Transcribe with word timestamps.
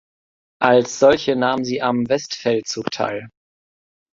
Als 0.59 0.97
solche 0.97 1.35
nahm 1.35 1.63
sie 1.63 1.79
am 1.83 2.09
Westfeldzug 2.09 2.89
teil. 2.89 3.29